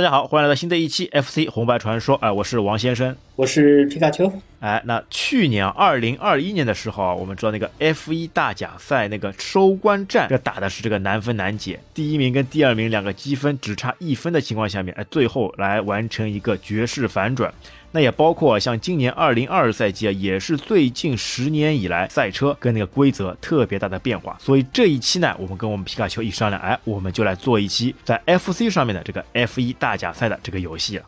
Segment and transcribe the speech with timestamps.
[0.00, 2.16] 大家好，欢迎来到新的一期 FC 红白传说。
[2.22, 4.32] 哎，我是王先生，我是皮卡丘。
[4.60, 17.52] 哎，那去年二零二一年的时候啊，我们知道那个 F 一大奖赛那个收官战，这打的是这个难分难解，第一名跟第二名两个积分只差一分的情况下面，哎，最后来完成一个绝世反转。
[17.92, 24.36] 那也包括像今年二零二赛季啊，也是最近十年以来赛车跟那个规则特别大的变化。
[24.38, 31.04] 所以这一期呢，我们跟我们皮卡丘一商量，哎，我们就来做一期在 FC 上面的这个 F 一大奖赛的这个游戏了。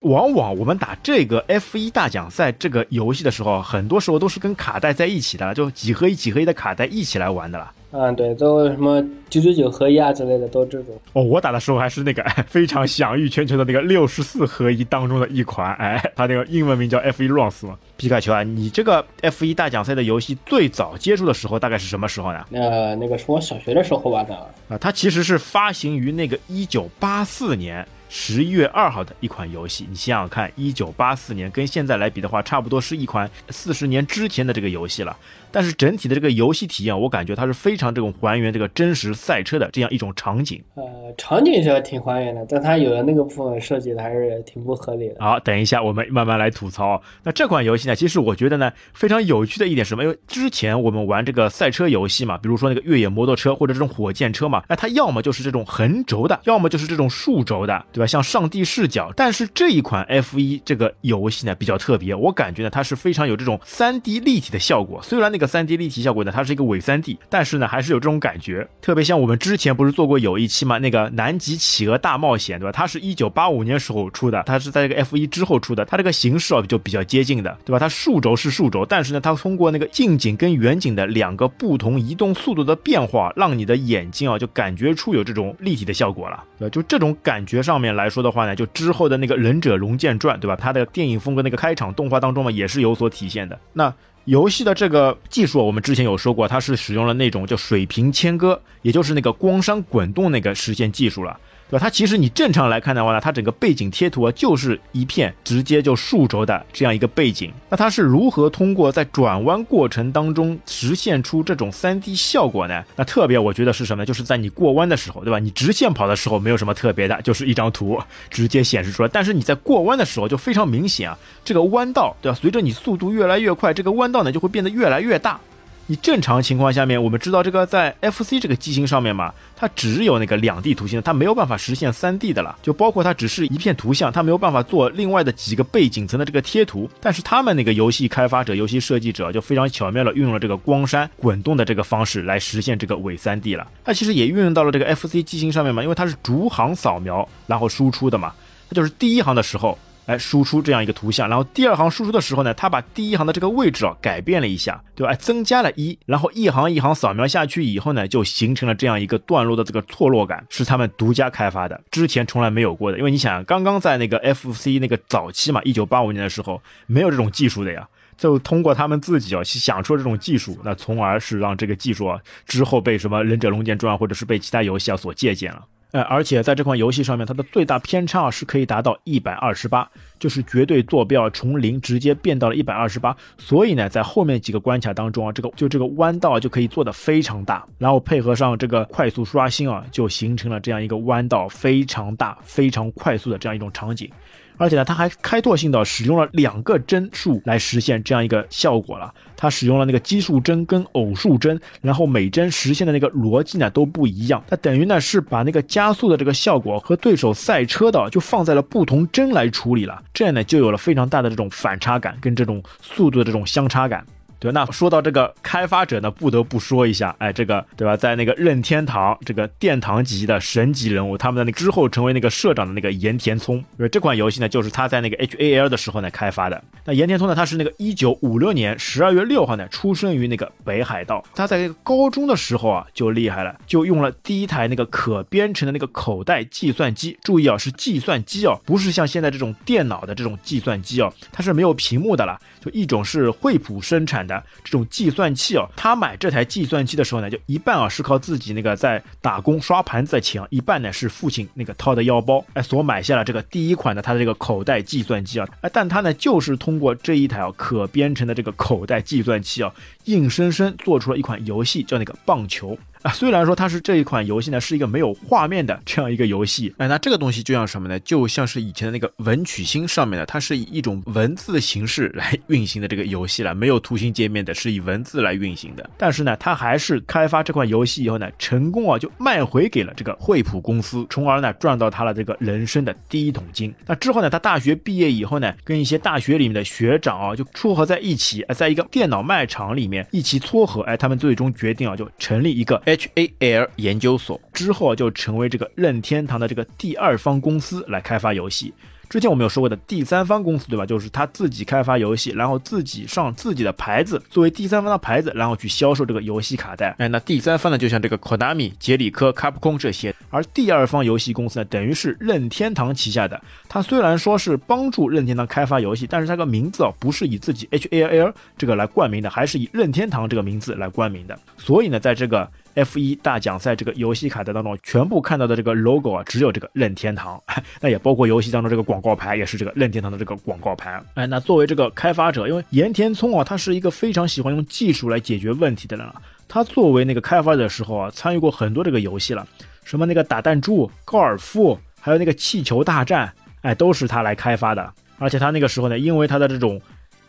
[0.00, 7.72] 往往我们打这个 F 一大奖赛这个游戏的时候，很多时候都是跟卡带在一起的，就几合一几合一的卡带一起来玩的了。
[7.96, 11.00] 嗯，对，都什么九九九合一啊之类的，都这种。
[11.12, 17.78] 哦，我打的时候还是那个 非常享誉全球的那个六十四合一当中的一款，哎，它那个英文名叫 F 一 Rose 嘛。
[17.96, 22.44] 皮卡丘啊，你这个 F 一大奖赛的游戏最早接触的时候大概是什么时候呢？
[22.50, 24.34] 那那个是我小学的时候玩的
[24.68, 24.76] 啊。
[24.80, 27.86] 它其实是发行于那个一九八四年。
[28.16, 35.16] 十一月二号的一款游戏，你想想看，一九八四年跟现在来比的话，差不多是一款四十年之前的这个游戏了。
[35.54, 40.60] 但是整体的这个游戏体验，我感觉它是非常这种还原这个真实赛车的这样一种场景。
[40.74, 40.82] 呃，
[41.16, 45.14] 场景是挺还原的，但它有的那个部分设计的还是挺不合理的。
[45.20, 47.00] 好，等一下我们慢慢来吐槽。
[47.22, 50.02] 那这款游戏呢，其实我觉得呢非常有趣的一点是什么？
[50.02, 58.06] 因为之前我们玩这个赛车游戏嘛，比如说那个越野摩托车或者这种火箭车嘛， 那它要么就是这种横轴的，要么就是这种竖轴的，对吧？
[58.06, 59.12] 像上帝视角。
[59.14, 65.00] 但是这一款 F 一这个游戏呢比较特别，我感觉呢它是非常有这种三 D 立体的效果。
[65.02, 68.66] 虽然那个三 D 立体效果呢，它是一个伪三 D，但是呢，还是有这种感觉。
[68.80, 72.72] 特别像我们之前不是做过有一期嘛，那个《南极企鹅大冒险》，对吧？
[72.72, 77.78] 它是一九八五年时候出的，它是在这个 F 一之后出的，它这个形式啊就比较接近的，对吧？
[77.78, 86.72] 它竖轴是竖轴，但是呢，它通过那个近景跟远景的两个不同移动速度的变化，让你的眼睛啊就感觉出有这种立体的效果了，对吧？
[86.72, 90.56] 就这种感觉上面来说的话呢，就之后的那个《忍者龙剑传》，对吧？
[90.56, 93.58] 它的电影风格那个开场动画当中嘛，也是有所体现的。
[93.72, 93.92] 那
[94.24, 101.38] 游戏的这个技术，我们之前有说过，它是使用了那种叫水平切割，也就是那个光栅滚动那个实现技术了。
[101.70, 101.82] 对吧？
[101.82, 107.52] 它其实你正常来看的话呢，它整个背景贴图啊，就是一片直接就竖轴的这样一个背景。
[107.68, 112.84] 那它是如何通过在转弯过程当中实现出这种 3D 效果呢？
[112.96, 114.04] 那特别我觉得是什么？
[114.04, 115.38] 就是在你过弯的时候，对吧？
[115.38, 117.98] 你直线跑的时候没有什么特别的，就是一张图
[118.30, 119.08] 直接显示出来。
[119.08, 122.38] 但是你在过弯的时候就非常明显啊，这个弯道，对吧？
[122.40, 125.40] 随着你速度越来越快，这个弯道呢就会变得越来越大。
[125.86, 132.56] 你正常情况下面，我们知道这个在 FC 这个机型上面嘛，它只有那个两 D 图形，它没有办法实现三 D 的了。
[132.62, 136.88] 就包括它只是一片图像，它没有办法做另外的几个背景层的这个贴图。
[137.02, 143.66] 但是他们那个游戏开发者、游戏设计者就非常巧妙的运用了这个光栅滚动的这个方式来实现这个伪三 D 了。
[143.84, 148.32] 它其实也运用到了这个 FC 机型上面嘛，因为它是逐行扫描然后输出的嘛，
[148.70, 149.78] 它就是第一行的时候。
[150.06, 155.14] 来输出这样一个图像，然后第二行输出的时候呢，它把第一行的这个位置啊改变了一下，对吧？
[155.14, 162.98] 增加了一，然后一行一行扫描下去以后呢，就形成了这样一个段落的这个错落感，是他们独家开发的，之前从来没有过的。
[162.98, 167.88] 因为你想，刚刚在那个 FC 那个早期嘛，一九八五年的时候没有这种技术的呀，
[168.18, 175.64] 就通过他们自己啊想出了这种技术，那从而是让这个技术啊之后被什么《忍者龙剑传》或者是被其他游戏啊所借鉴了。
[175.94, 179.88] 呃，而且在这款游戏上面，它的最大偏差啊是可以达到一百二十八，
[180.18, 183.16] 就是绝对坐标从零直接变到了一百二十八。
[183.38, 194.10] 所以呢，在后面几个关卡当中啊，这个就这个弯道就可以做的非常大，然后配合上这个快速刷新啊，就形成了这样一个弯道非常大、非常快速的这样一种场景。
[194.56, 199.12] 而且呢，它还开拓性的使用了两个帧数来实现这样一个效果了。
[199.36, 204.42] 它使用了那个奇数帧跟偶数帧，然后每帧实现的那个逻辑呢都不一样。
[204.48, 214.06] 它等于呢是把那个加速的这个效果和对手赛车的就放在了不同帧来处理了，这样呢就有了非常大的这种反差感跟这种速度的这种相差感。
[214.38, 226.62] 对，那说到这个开发者呢，不得不说一下，哎，这个对吧，在那个任天堂这个殿堂级的神级人物，他们的那之后成为那个社长的那个岩田聪，因为这款游戏呢，就是他在那个 HAL 的时候呢开发的。
[226.84, 237.16] 那岩田聪呢，他是那个一九五六年十二月六号呢出生于那个北海道，他在高中的时候啊就厉害了，就用了第一台那个可编程的那个口袋计算机。
[237.22, 242.38] 注意啊，是计算机哦，不是像现在这种电脑的这种计算机哦，它是没有屏幕的了。
[242.60, 259.72] 就一种是惠普生产的这种计算器哦，他买这台计算器的时候呢，就一半啊是靠自己那个在打工刷盘子的钱，一半呢是父亲那个掏的腰包，哎，所买下了这个第一款的他的这个口袋计算机啊，哎，但他呢就是通过这一台啊可编程的这个口袋计算器啊，
[260.04, 262.78] 硬生生做出了一款游戏，叫那个棒球。
[263.04, 268.00] 啊，虽然说它是这一款游戏呢，是一个没有画面的这样一个游戏，哎，那这个东西就像什么呢？
[268.00, 275.90] 就像是以前的那个文曲星上面的，它是以一种文字形式来运行的这个游戏了，没有图形界面的，是以文字来运行的。
[275.98, 283.74] 但是呢，它还是开发这款游戏以后呢，成功啊，就卖回给了这个惠普公司，从而呢赚到他了这个人生的第一桶金。
[283.84, 292.80] 那之后呢，他大学毕业以后呢，跟一些大学里面的学长啊，就撮合在一起，在一个电脑卖场里面一起撮合，哎，他们最终决定啊，就成立一个。
[292.94, 298.72] H A L 研究所之后就成为这个任天堂的这个第二方公司来开发游戏。
[299.10, 300.84] 之前我们有说过的第三方公司，对吧？
[300.84, 306.94] 就是他自己开发游戏，然后自己上自己的牌子作为第三方的牌子，然后去销售这个游戏卡带。
[306.98, 310.12] 哎，那第三方呢，就像这个 Konami、杰里科、卡普空这些。
[310.30, 313.40] 而第二方游戏公司呢，等于是任天堂旗下的。
[313.68, 321.38] 它虽然说是帮助任天堂开发游戏，但是它个名字啊，不是以自己 H A L 这个来冠名的，还是以任天堂这个名字来冠名的。
[321.58, 327.40] 所以呢，在这个 F 一大奖赛这个游戏卡带当中，全部看到的这个 logo 啊，只有这个任天堂，
[327.80, 331.00] 那也包括游戏当中这个广告牌，也是这个任天堂的这个广告牌。
[331.14, 336.20] 哎，那作为这个开发者，因为岩田聪啊，他是一个非常喜欢用技术来解决问题的人啊。
[336.46, 339.46] 他作为那个开发者的时候啊，参与过很多这个游戏了，
[339.84, 343.32] 什么那个打弹珠、高尔夫，还有那个气球大战，
[343.62, 344.92] 哎，都是他来开发的。
[345.18, 346.80] 而且他那个时候呢，因为他的这种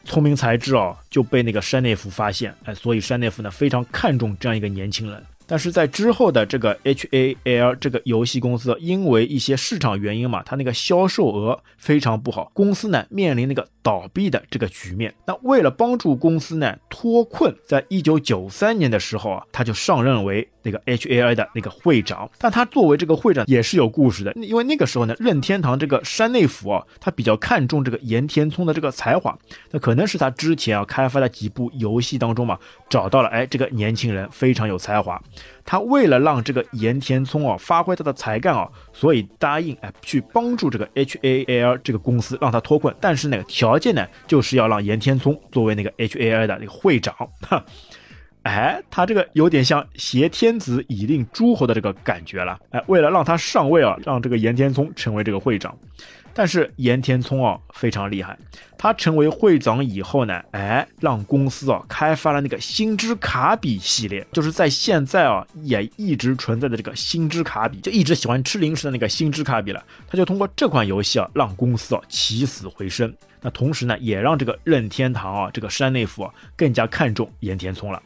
[0.03, 5.23] 聪明才智啊，就被那个山内福发现，哎，所以山内福呢非常看重这样一个年轻人。
[5.47, 15.13] 但是在之后的这个 H A L 这个游戏公司，因为一些市场原因嘛，它那个销售额非常不好，公司呢面临那个倒闭的这个局面。
[15.27, 22.29] 那为了帮助公司呢脱困，在一九九三年的时候啊，他就上任为那个 H A I 的那个会长。
[22.37, 29.37] 但他作为这个会长也是有故事的，因为那个时候呢，任天堂这个山内府啊，他比较看重这个岩田聪的这个才华，
[29.71, 32.57] 那可能是他之前啊开发的几部游戏当中嘛，
[32.89, 35.21] 找到了哎这个年轻人非常有才华。
[35.67, 47.15] 他为了让这个岩田聪啊发挥他的才干啊，所以答应哎去帮助这个 H A L 这个公司让他脱困，但是那个条件呢，就是要让岩田聪作为那个 H A L 的那个会长。
[47.41, 47.63] 哈，
[48.45, 52.59] 哎，他这个有点像挟天子以令诸侯的这个感觉了。
[52.69, 55.75] 哎，为了让他上位啊，让这个岩田聪成为这个会长。
[56.31, 58.37] 但是岩田聪啊非常厉害，
[58.77, 69.83] 他成为会长以后呢，哎，让公司啊开发了那个星之卡比系列，就是在现在啊也一直存在的这个星之卡比，就一直喜欢吃零食的那个星之卡比了。
[70.07, 73.11] 他就通过这款游戏啊，让公司啊起死回生。
[73.41, 78.03] 那同时呢，也让这个任天堂啊这个山内府啊更加看重岩田聪了。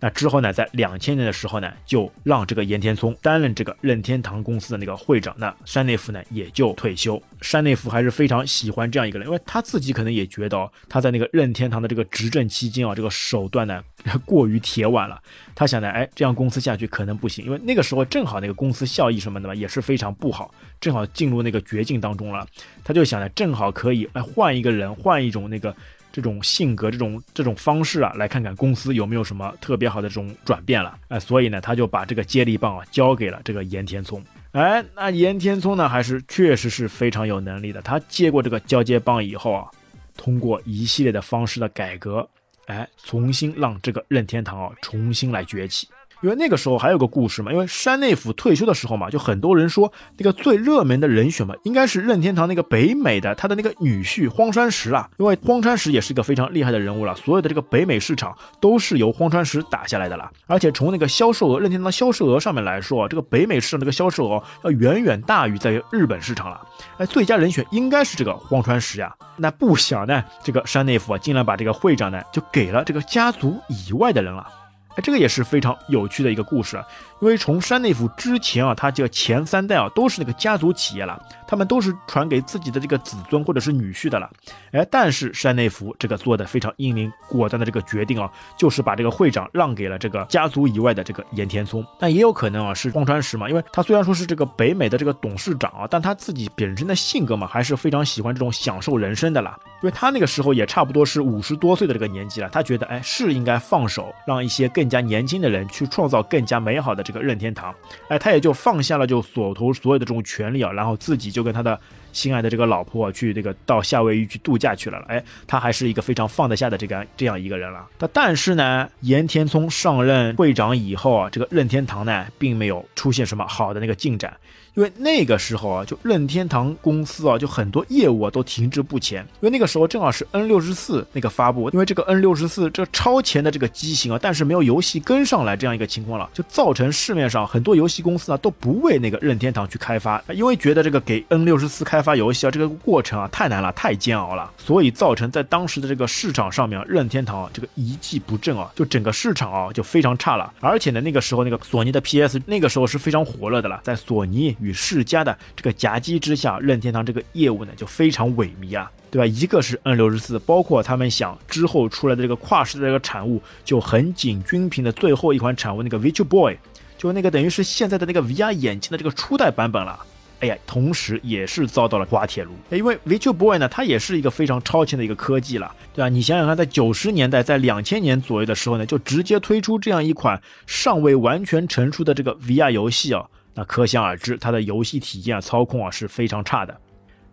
[0.00, 5.34] 那之后呢，在两千年的时候呢，就让这个岩田聪担任这个任天堂公司的那个会长。
[5.38, 7.22] 那山内福呢也就退休。
[7.42, 13.84] 山内福还是非常喜欢这样一个人，因为他自己可能也觉得他在那个任天堂的这个执政期间啊，这个手段呢
[14.24, 15.20] 过于铁腕了。
[15.54, 20.50] 他想呢，哎，这样公司下去可能不行，因为那个时候正好那个公司效益什么的嘛也是非常不好，
[20.80, 22.46] 正好进入那个绝境当中了。
[22.82, 25.76] 他就想呢，正好可以哎换一个人，换一种那个。
[26.12, 30.98] 这种性格，这种这种方式啊，来看看公司有没有什么特别好的这种转变了。
[31.08, 34.22] 哎，所以呢，他就把这个接力棒啊交给了这个岩田聪。
[34.52, 37.80] 哎，那岩田聪呢，还是确实是非常有能力的。
[37.82, 39.68] 他接过这个交接棒以后啊，
[40.16, 42.28] 通过一系列的方式的改革，
[42.66, 45.88] 哎，重新让这个任天堂啊重新来崛起。
[46.22, 55.08] 因为那个时候还有个故事嘛，因为山内府退休的时候嘛，就很多人说那个最热门的人选嘛，应该是任天堂那个北美的他的那个女婿荒川石了。
[55.16, 60.30] 因为荒川石也是一个非常厉害的人物了，所有的这个北美市场都是由荒川石打下来的了。
[60.46, 66.60] 而且从那个销售额，任天堂销售额上面来说，这个北美市场这个销售额要远远大于在日本市场了。
[66.98, 69.14] 哎，最佳人选应该是这个荒川石呀。
[69.36, 74.46] 那不想呢，这个山内府啊，竟然把这个会长呢，就给了这个家族以外的人了。
[74.90, 76.84] 哎，这个也是非常有趣的一个故事啊。
[77.20, 84.28] 因为从山内府之前啊，他这个前三代啊都是那个家族企业了，他们都是传给自己的这个子孙或者是女婿的了。
[84.72, 91.84] 哎，但是山内府这个做的非常英明果断的这个决定啊，就是把这个会长让给了这个家族以外的这个岩田聪。
[91.98, 99.58] 但也有可能啊是荒川石嘛，因为他虽然说是这个北美的这个董事长啊，但他自己本身的性格嘛，还是非常喜欢这种享受人生的啦。
[99.82, 107.74] 因为他那个时候也差不多是五十多岁的这个年纪了，他觉得哎是应该放手，让一些更加年轻的人去创造更加美好的这个任天堂。
[108.08, 111.78] 哎，他也就放下了就所投所有的这种权利啊，然后自己就跟他的
[112.12, 115.06] 心爱的这个老婆去这个到夏威夷去度假去了了。
[115.08, 117.86] 哎，他还是一个非常放得下的这个这样一个人了。
[117.98, 124.32] 他但是呢，岩田聪上任会长以后啊，这个任天堂呢，并没有出现什么好的那个进展。
[124.74, 129.22] 因为那个时候啊，就任天堂公司啊，就很多业务啊都停滞不前。
[129.40, 150.52] 因为那个时候正好是 N 六十四那个发布，因为这个 N 六十四这超前的这个机型啊，但是没有游戏跟上来这样一个情况了，就造成市面上很多游戏公司呢都不为那个任天堂去开发，因为觉得这个给 N 六十四开发游戏啊这个过程啊太难了，太煎熬了，所以造成在当时的这个市场上面，任天堂啊这个一跻不振啊，就整个市场啊就非常差了。
[150.60, 159.26] 而且呢，那个时候那个索尼的 PS 那个时候是非常火热的了，在索尼与世嘉的这个夹击之下，任天堂这个业务呢就非常萎靡啊，对吧？
[159.26, 166.56] 一个是 N 六十四，包括他们想之后出来的这个跨时的这个产物，就横井军平的最后一款产物那个 Virtual Boy，
[166.98, 169.98] 就那个等于是现在的那个 VR 眼镜的这个初代版本了。
[170.40, 176.08] 哎呀，同时也是遭到了滑铁卢，因为 Virtual Boy 呢，它也是一个非常超前的一个科技了，对吧？
[176.08, 183.26] 你想想看，在九十年代，在两千年左右的时候呢，就直接推出这样一款尚未完全成熟的这个 VR 游戏啊。
[183.60, 186.80] 那可想而知，它的游戏体验啊、操控啊是非常差的。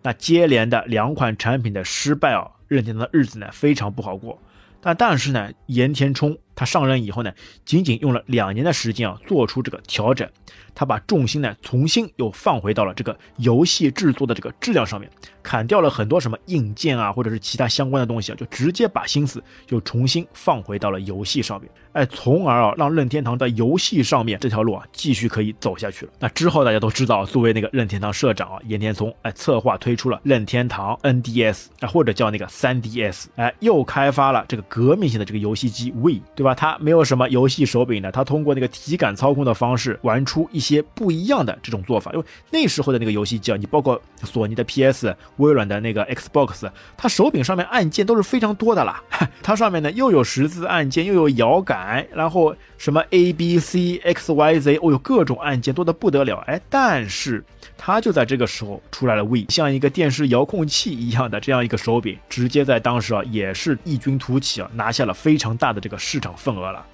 [0.02, 4.38] 那接连的两款产品的失败啊，任天堂的日子呢非常不好过。
[4.78, 7.32] 但但是呢，岩田冲他上任以后呢，
[7.64, 10.28] 仅仅用了两年的时间啊，做出这个调整，
[10.74, 15.10] 他把重心呢重新又放回到了这个游戏制作的这个质量上面，
[15.48, 21.70] 砍掉了很多什么硬件啊，或者是其他相关的东西啊，就直接把心思又重新放回到了游戏上面。
[21.92, 26.12] 哎，从而啊，让任天堂在游戏上面这条路啊，继续可以走下去了。
[26.18, 36.54] 那之后大家都知道，作为那个任天堂社长啊，岩田聪哎，策划推出了任天堂 NDS 啊，或者叫那个 3DS，哎，又开发了这个革命性的这个游戏机 w 对吧？
[36.54, 42.12] 它没有什么游戏手柄的，它通过那个体感操控的方式玩出一些不一样的这种做法。
[42.12, 49.02] 因为那时候的那个游戏机啊，你包括索尼的 PS、微软的那个 Xbox，它手柄上面按键都是非常多的啦。
[49.42, 52.06] 它上面呢又有十字按键，又有摇杆。
[52.12, 56.38] 然后什么 A B C X Y Z，哦，有各种按键多的不得了。
[56.46, 57.42] 哎，但是
[57.76, 66.84] 它就在这个时候出来了 w 像一个电视遥控器一样的这样一个手柄，直接在当时啊也是异军突起啊，拿下了非常大的这个市场份额了。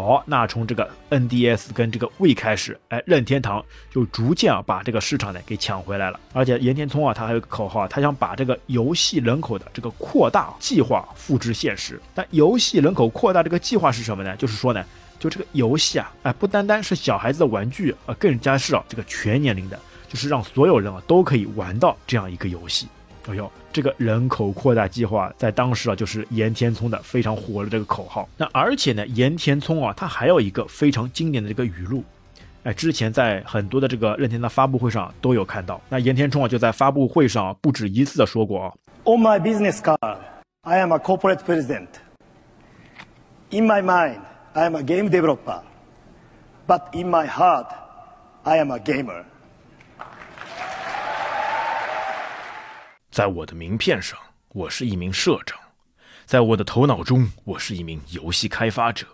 [0.00, 6.18] 哦，那从这个 NDS 跟这个 We 开始，哎，任天堂就逐渐啊把这个市场呢给抢回来了。
[6.32, 12.00] 而且岩田聪啊，他还有个口号啊，他想把这个游戏人口的这个扩大计划复制现实。
[12.14, 14.36] 但游戏人口扩大这个计划是什么呢？
[14.36, 14.84] 就是说呢，
[15.18, 19.78] 就这个游戏啊，哎，不单单是小孩子的玩具啊，更加是啊这个全年龄的，
[20.08, 22.88] 就是让所有人啊都可以玩到这样一个游戏。
[23.30, 28.28] 哎呦，这个人口扩大计划在当时啊，就是岩田聪的非常火的这个口号。
[28.36, 32.02] 那而且呢，岩田聪啊，他还有一个非常经典的这个语录，
[32.64, 35.80] 哎，之前在很多的这个任天堂发布会上都有看到。
[35.88, 38.72] 那岩田聪啊，就在发布会上不止一次的说过啊
[39.04, 40.18] ：“On my business card,
[40.62, 41.86] I am a corporate president.
[43.50, 44.18] In my mind,
[44.54, 45.60] I am a game developer.
[46.66, 47.68] But in my heart,
[48.42, 49.22] I am a gamer.”
[53.10, 54.16] 在我的名片上，
[54.50, 55.58] 我是一名社长；
[56.26, 59.04] 在我的头脑中，我是一名游戏开发者；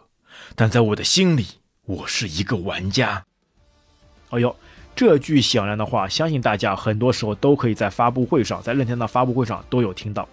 [0.55, 1.47] 但在我的心里，
[1.87, 3.25] 我是一个玩家。
[4.31, 4.55] 哎呦，
[4.95, 10.29] 这句响亮的话，相信大家很多时候都可以在发布会上，在任天堂发布会上都有听到。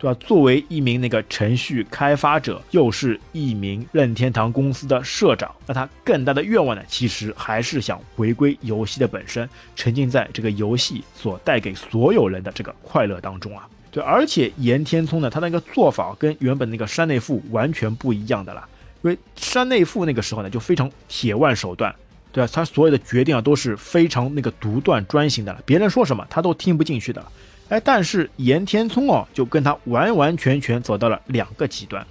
[0.00, 0.18] 对吧？
[0.18, 13.68] 作为一名那个程序开发者，又是一名任天堂公司的社长，那他更大的愿望呢，其实还是想回归游戏的本身，沉浸在这个游戏所带给所有人的这个快乐当中啊。
[13.90, 18.66] 对，而且岩田聪呢，他那个做法跟原本那个山内富完全不一样的啦。
[19.02, 21.94] 因为山内富那个时候呢，就非常铁腕手段，
[22.32, 22.50] 对吧？
[22.50, 27.22] 他所有的决定啊，都是非常那个独断专行的了，别人说什么他都听不进去的。
[27.70, 32.04] 哎，但是岩田聪哦，就跟他完完全全走到了两个极端。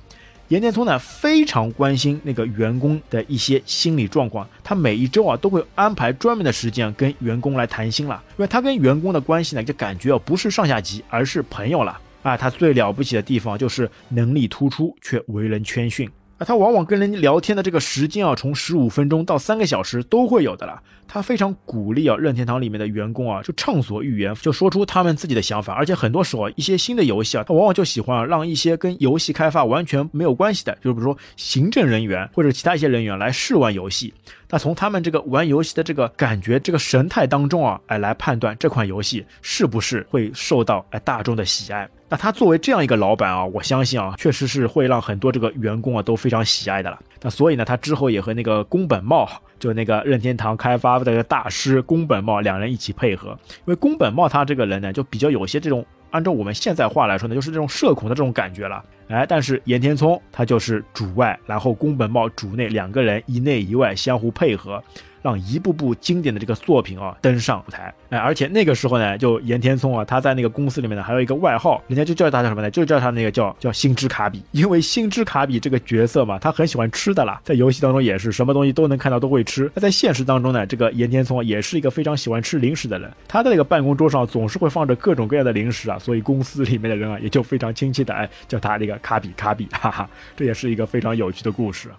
[0.48, 12.00] 岩田聪呢，非常关心那个员工的一些心理状况，他每一周啊都会安排专门的时间跟员工来谈心了，因为他跟员工的关系呢，就感觉哦不是上下级，而是朋友了。
[12.24, 16.10] 啊，他最了不起的地方就是能力突出，却为人谦逊。
[16.38, 20.82] 啊，他往往跟人聊天的这个时间啊，从十五分钟到三个小时都会有的啦。
[21.12, 25.74] 他非常鼓励啊，任天堂里面的员工啊，就畅所欲言，就说出他们自己的想法。
[25.74, 34.14] 而且很多时候啊，一些新的游戏啊，他往往就喜欢啊，让一些跟游戏开发完全没有关系的，就是比如说行政人员或者其他一些人员来试玩游戏。
[34.52, 41.90] 那从他们这个玩游戏的这个感觉、这个神态当中啊，哎，来判断这款游戏是不是会受到哎大众的喜爱。
[42.08, 47.00] 那他作为这样一个老板啊，我相信啊，确实是会让很多这个员工啊都非常喜爱的了。
[47.22, 53.38] 那所以呢，他之后也和那个宫本茂，就那个任天堂开发的这个大师宫本茂两人一起配合。
[53.50, 58.84] 因为宫本茂他这个人呢，就比较有些这种，按照我们现在话来说呢，就是这种社恐的这种感觉了。
[59.10, 64.82] 哎，但是岩田聪他就是主外，然后宫本茂主内，两个人一内一外相互配合。
[65.22, 72.70] 让一部部经典的这个作品啊登上舞台，哎，而且那个时候呢，就岩田聪啊，他在那个公司里面呢，还有一个外号，人家就叫他叫什么呢？
[72.72, 79.70] 就叫他那个叫叫星之卡比，因为星之卡比这个角色嘛，他很喜欢吃的啦，在游戏当中也是什么东西都能看到，都会吃。
[79.74, 91.90] 那在现实当中呢，这个岩田聪也是一个非常喜欢吃零食的人，他的那个办公桌上总是会放着各种各样的零食啊，所以公司里面的人啊，也就非常亲切的哎叫他那个卡比卡比，哈哈，这也是一个非常有趣的故事。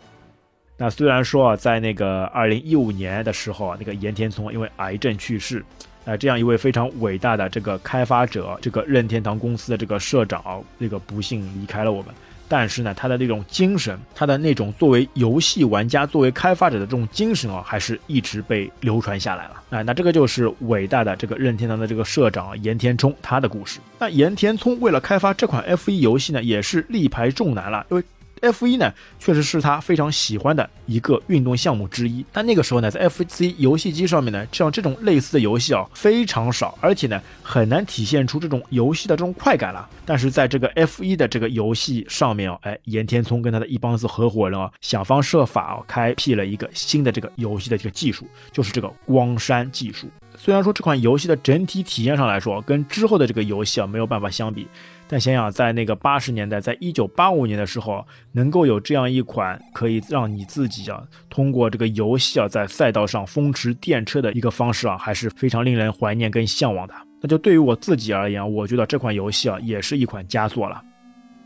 [0.83, 5.63] 那虽然说啊，在那个二零一五年的时候啊，那个岩田聪因为癌症去世，
[6.07, 12.15] 呃，这样一位非常伟大的这个开发者，这个任天堂公司的这个社长，那个不幸离开了我们。
[12.49, 19.63] 但是呢，他的那种精神，他的那种作为游戏玩家、作为开发者的这种精神啊，还是一直被流传下来了。
[19.69, 23.81] 啊，那这个就是伟大的这个任天堂的这个社长岩田聪他的故事。
[23.99, 28.03] 那岩田聪为了开发这款 F 一游戏呢，也是力排众难了，因为。
[28.41, 32.25] F 一呢，确实是他非常喜欢的一个运动项目之一。
[32.33, 39.89] 但那个时候呢，在 FC 游戏机上面呢，像这种类似的游戏啊非常少，而且呢很难体现出这种游戏的这种快感了。
[40.05, 50.09] 但是在这个 F 一的这个游戏上面哦，哎，岩田聪跟他的一帮子合伙人啊，想方设法哦，开辟了一个新的这个游戏的这个技术，就是这个光栅技术。
[50.37, 54.67] 虽然说这款游戏的整体体验上来说，跟之后的这个游戏啊没有办法相比。
[55.13, 66.95] 但想想，在那个八十年代，在一九八五年的时候，能够有这样一款可以让你自己啊，通过这个游戏啊，在赛道上风驰电掣的一个方式啊，还是非常令人怀念跟向往的。
[67.21, 70.81] 那就对于我自己而言，我觉得这款游戏啊，也是一款佳作了。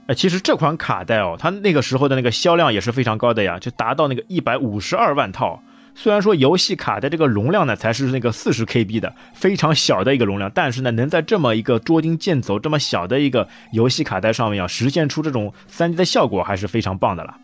[0.09, 5.59] 哎，其实这款卡带哦，它那个时候的那个销量也是非常高的呀，就达到那个一百五十二万套。
[5.95, 17.37] 虽然说游戏卡的这个容量呢才是那个四十 KB 的非常小的一个容量，但是呢能在这么一个捉襟见肘、这么小的一个游戏卡带上面啊实现出这种 3D 的效果，还是非常棒的了。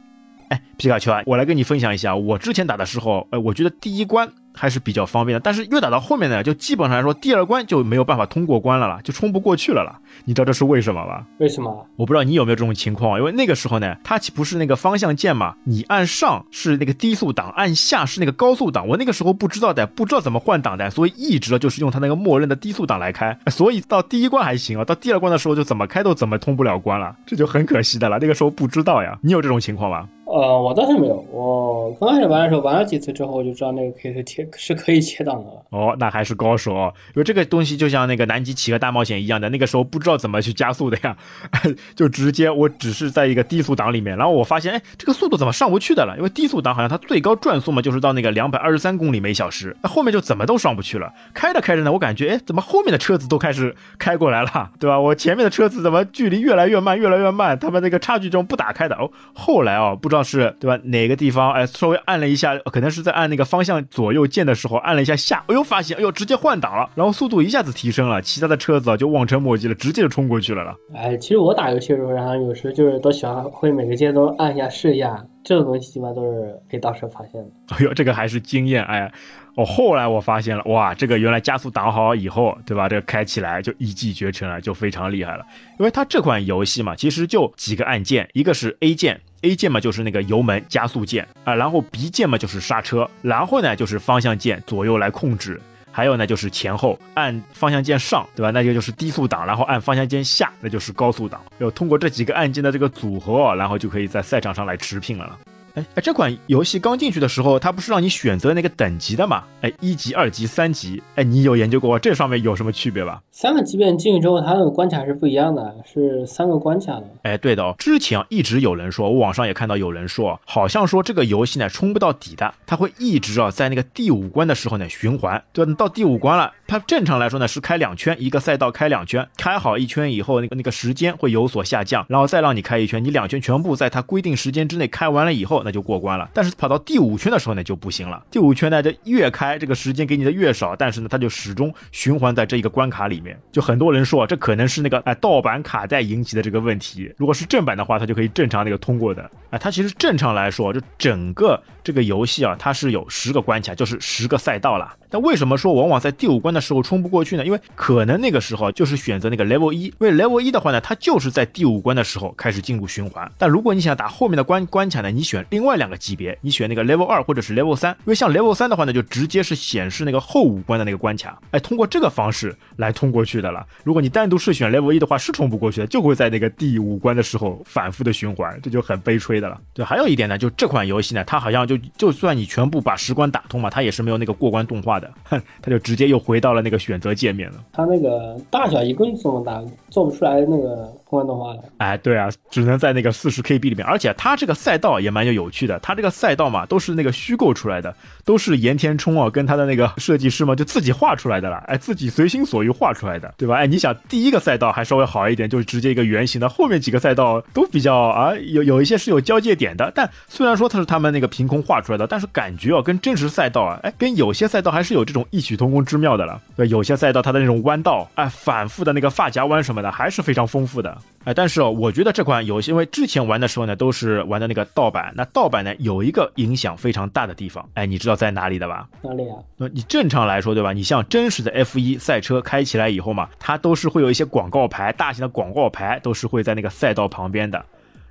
[0.49, 4.33] 哎，皮卡丘啊，我来跟你分享一下，我之前打的时候，呃，我觉得第一关。
[4.55, 9.99] 还是比较方便的，但是越打到后面呢，就基本上来说，第二关就没有办法通过关了啦，就冲不过去了啦。
[10.25, 11.25] 你知道这是为什么吗？
[11.39, 11.87] 为什么？
[11.97, 15.55] 我不知道你有没有这种情况，因为那个时候呢，它岂不是那个方向键嘛？
[15.65, 18.87] 你按上是那个低速档，按下是那个高速档。
[18.87, 23.37] 我那个时候不知道的，不知道怎么换挡的，所以一直就是用它那个默认的低速档来开。
[23.47, 28.19] 所以到第一关还行啊，到第二关的时候就怎么开都怎么通不了关了，这就很可惜的了。
[28.21, 30.09] 那个时候不知道呀，你有这种情况吗？
[30.33, 31.17] 呃，我倒是没有。
[31.33, 35.61] 我刚开始玩的时候，玩了几次之后，我就知道那个可以是切，是可以切档的了。
[35.71, 36.95] 哦，那还是高手哦。
[37.09, 41.17] 因为这个东西就像那个南极企鹅大冒险一样的，那个时候不知道怎么去加速的呀，
[41.97, 46.15] 就直接我只是在一个低速档里面，然后我发现，哎，这个速度怎么上不去的了？
[46.17, 51.13] 因为低速档好像它最高转速嘛，就是到那个两百二十三公里每小时，那后面就怎么都上不去了。
[51.35, 55.01] 开着开着呢，我感觉，哎，怎么后面的车子都开始开过来了，对吧？
[55.01, 57.59] 我前面的车子怎么距离越来越慢，越来越慢？
[57.59, 59.11] 他们那个差距中不打开的哦。
[59.35, 60.81] 后来哦，不知道是对吧？
[60.85, 70.75] 哪哪个地方哎，稍微按了一下，可能是在按那个方向左右键的时候按了一下下，哎呦发现哎呦直接换挡了，然后速度一下子提升了，其他的车子啊就望尘莫及了，直接就冲过去了了。
[70.95, 77.49] 哎，其实我打游戏的时候，然后有时就是都喜欢会每个键都按一下试一下，这种东西基本上都是可以当时发现的。
[77.69, 79.11] 哎呦，这个还是经验哎。
[79.55, 82.89] 我后来我发现了，哇，这个原来加速挡好以后，对吧？
[82.89, 85.45] 这个开起来就一骑绝尘了，就非常厉害了。
[85.79, 95.61] 因为它这款游戏嘛，其实就几个按键，一个是 A 键，A 键嘛就是那个油门加速键啊，然后 B 键嘛就是刹车，然后呢就是方向键左右来控制，
[95.91, 98.51] 还有呢就是前后按方向键上，对吧？
[98.51, 101.41] 那就就是低速档，然后按方向键下，那就是高速档。
[101.59, 105.39] 要通过这几个按键的这个组合，然后就可以在赛场上来持平了。
[105.75, 109.45] 哎哎，这款游戏刚进去的时候，它不是让你选择那个等级的嘛？
[109.61, 113.23] 哎，一级、二级、三级，哎，你有研究过这上面有什么区别吧？
[113.31, 117.05] 三个级别进去之后，它的关卡是不一样的，是三个关卡的。
[117.23, 125.75] 哎，对的哦，之前一直有人说，我网上也看到有人说，好像说这个游戏呢冲不到底的，它会一直啊在那个第五关的时候呢循环，对吧？
[125.79, 135.60] 到第五关了，它正常来说呢是开两圈，一个赛道开两圈，开好一圈以后，那个那个时间会有所下降，然后再让你开一圈，你两圈全部在它规定时间之内开完了以后。
[135.65, 136.29] 那就过关了。
[136.33, 138.23] 但是跑到第五圈的时候呢，就不行了。
[138.31, 143.39] 第五圈呢，就越开这个时间给你的越少，但是呢，它就始终循环在这一个关卡里面。
[143.53, 147.13] 就很多人说，这可能是那个哎盗版卡带引起的这个问题。
[147.17, 149.31] 如果是正版的话，它就可以正常那个通过的。
[149.51, 154.97] 哎，它其实正常来说，就整个这个游戏啊，它是有十个关卡，就是十个赛道了。
[155.13, 157.45] 但为什么说往往在第五关的时候冲不过去呢？
[157.45, 163.31] 因为可能那个时候就是选择那个 level 一，因为 level 一的话呢，它就是在第五关的时候开始进入循环。
[163.37, 173.67] 但如果你想打后面的关关卡呢，你选另外两个级别，你选那个 level 二或者是 level 三，因为像 level 三的话呢，就直接是显示那个后五关的那个关卡，哎，通过这个方式来通过去的了。
[173.85, 179.61] 如果你单独是选 level 一的话，是冲不过去的，就会在那个第五关的时候反复的循环，这就很悲催的了。
[179.75, 185.81] 对，还有一点呢，就这款游戏呢，它好像就就算你全部把十关打通嘛，它也是没有那个过关动画的，哼， 它就。
[185.91, 187.65] 直接又回到了那个选择界面了。
[187.73, 190.89] 它那个大小一共这么大，做不出来那个。
[191.11, 197.95] 关动画了，哎，对啊，只能在那个四十 KB 里面，而且它这个赛道也蛮有有趣的，它这个赛道嘛，都是那个虚构出来的，
[198.31, 203.57] 都是岩田冲啊跟他的那个设计师嘛就自己画出来的了，哎，自己随心所欲画出来的，对吧？
[203.57, 216.41] 哎，你想第一个赛道还稍微好一点，就是直接一个圆形的，后面几个赛道都比较啊，有有一些是有交界点的，但虽然说它是他们那个凭空画出来的，但是感觉啊跟真实赛道啊，哎，跟有些赛道还是有这种异曲同工之妙的了。
[216.55, 220.97] 对，有些赛道它的那种弯道，哎，反复的那个发夹弯什么的，还是非常丰富的。
[221.25, 225.13] 哎，但是哦，我觉得这款游戏，因为之前玩的时候呢，都是玩的那个盗版。
[225.15, 228.89] 那盗版呢，有一个影响非常大的地方，哎，你知道在哪里的吧？
[229.03, 229.37] 哪里啊？
[229.59, 230.73] 那你正常来说，对吧？
[230.73, 237.63] 你像真实的 F 一赛车开起来以后嘛，它都是会有一些广告牌，大型的广告牌都是会在那个赛道旁边的。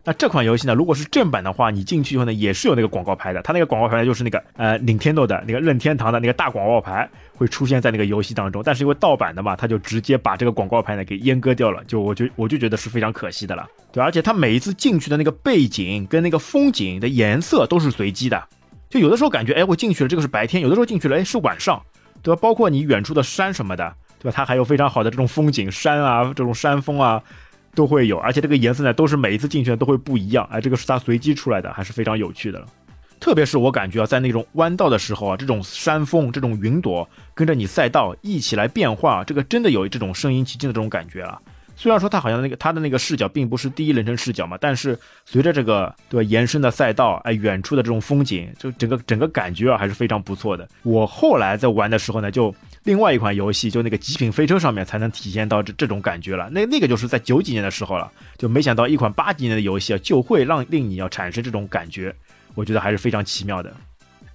[0.10, 3.44] 那这款游戏呢，如果是正版的话，你进去以后呢，也是有那个广告牌的。
[3.44, 8.64] 它那个广告牌，就是那个呃，Nintendo 的那个任天堂的那个大广告牌会出现在那个游戏当中。
[8.66, 11.84] 但是因为盗版的嘛，它就直接把这个广告牌呢给阉割掉了。
[11.84, 13.68] 就我就我就觉得是非常可惜的了。
[13.92, 18.44] 对，而且它每一次进去的那个背景跟那个风景的颜色都是随机的。
[18.90, 21.80] 就有的时候感觉哎，我进去了，这个是白天；有的时候进去了，哎，是晚上，
[22.24, 22.40] 对吧？
[22.42, 24.34] 包括你远处的山什么的，对吧？
[24.36, 27.22] 它还有非常好的这种风景，山啊，这种山峰啊。
[27.76, 32.66] 都会有，而且这个颜色呢，都是每一次进去都会不一样，哎，这个是它随机出来的，还是非常有趣的。
[33.20, 41.38] 特别是我感觉啊，在那种弯道的时候啊，这种山峰、这种云朵跟着你赛道一起来变化，这个真的有这种身临其境的这种感觉啊。
[41.76, 50.68] 虽然说它好像那个它的那个视角并不是第一人称视角嘛，但是随着这个对延伸的赛道，哎，远处的这种风景，就整个整个感觉啊还是非常不错的。
[50.84, 52.54] 我后来在玩的时候呢，就
[52.90, 56.50] 另外一款游戏，就那个极品飞车上面才能体现到这这种感觉了。
[56.52, 62.12] 那那个就是在九几年的时候了，就没想到一款八几年的游戏啊，就会让令你要产生这种感觉，
[62.56, 63.72] 我觉得还是非常奇妙的。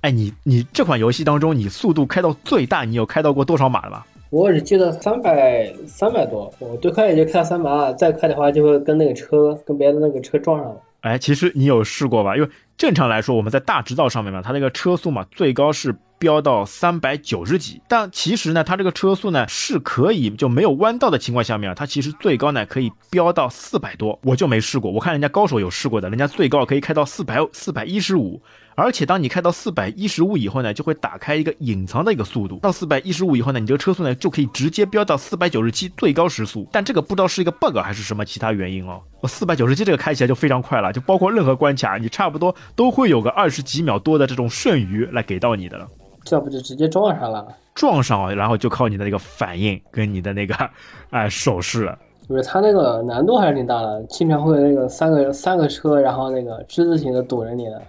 [0.03, 4.07] 哎，你你这款游戏当中，你速度开到最大，你有开到过多少码了吧？
[4.31, 10.81] 我只记得三百三百多，我最快也就开到三百二，再快的话就会跟那个车跟别的那个车撞上了。
[11.05, 12.35] 哎，其实你有试过吧？
[12.35, 17.79] 因为正常来说，我们在大直道上面嘛，它那个车速嘛，最高是飙到三百九十几。
[17.87, 24.19] 但其实呢，它这个车速呢是可以就没有弯道的情况下面，它其实最高呢可以飙到四百多。
[24.23, 28.41] 我就没试过，我看人家高手有试过的，人家最高可以开到四百四百一十五。
[28.77, 32.59] 而且当你开到四百一十五以后呢，就会打开一个隐藏的一个速度。
[32.61, 36.67] 到四百一十五以后呢，你这个车速呢就可以直接飙到四百九十七最高时速。
[36.73, 39.01] 但这个不知道是一个 bug 还是什么其他原因哦。
[39.21, 45.87] 我四百九十七这个开起来就非常快了，就包括任何关卡，你差不多都会有个二十几秒多的这种剩余来给到你的了。
[46.25, 47.47] 这不就直接撞上了？
[47.75, 50.55] 撞上，然后就靠你的那个反应跟你的那个
[51.11, 51.99] 哎手势了。
[52.27, 57.83] 不是，它那个难度还是挺大的，经常会那个三个三个车，然后那个之字形的堵着你的。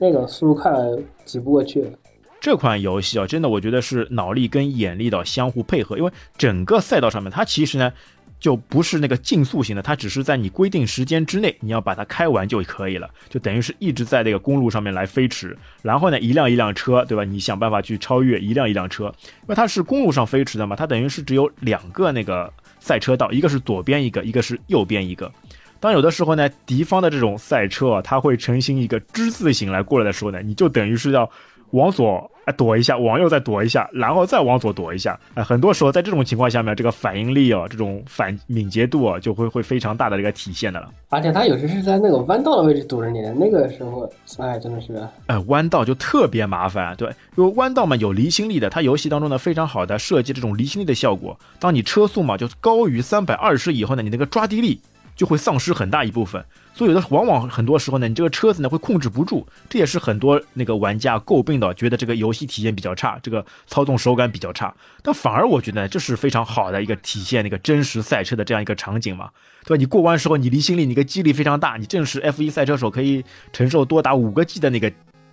[0.00, 0.72] 那个速度快
[1.24, 1.84] 挤不过去。
[2.40, 7.92] 这款游戏啊，真的我觉得是脑力跟眼力的相互配合，因为整个赛道上面它其实呢
[8.38, 17.24] 就不是那个竞速型的，它只是在你规定时间之内你要把它开完就可以了，就等于是一直在那个公路上面来飞驰，然后呢一辆一辆车，对吧？
[17.24, 25.30] 你想办法去超越一辆一辆车，因为它是公路上飞驰的嘛，它等于是只有两个那个赛车道，一个是左边一个，一个是右边一个。
[25.80, 31.28] 当有的时候呢，敌方的这种赛车啊，它会成型一个之字形来过来的时候呢，你就等于是要
[31.70, 35.18] 往左哎躲一下，往右再躲一下，然后再往左躲一下。
[35.34, 40.90] 啊，很多时候在这种情况下面，这个反应力啊，这种反敏捷度啊，就会会非常大的这个体现的了。
[41.08, 44.06] 而且它有时是在那个弯道的位置堵着你的，那个时候，
[44.38, 51.38] 哎，真的是，哎，弯道就特别麻烦，对，因为弯道嘛有离心力的，它游戏当中呢非常好的设计这种离心力的效果。
[51.58, 54.78] 当你车速嘛就高于三百二十以后呢，你那个抓地力。
[55.20, 56.42] 就会丧失很大一部分。
[56.72, 64.74] 所以有的往往很多时候呢，你这个车子呢会控制不住，这也是很多那个玩家诟病的，觉得这个游戏体验比较差，这个操纵手感比较差。
[65.02, 69.28] 但反而我觉得这是非常好的一个体现那个真实赛车的这样一个场景嘛，
[69.66, 69.78] 对吧？
[69.78, 74.90] 你过弯时候你离心力，你个激励非常大，你正是 F1 赛车手可以承受多达五个 G 的那个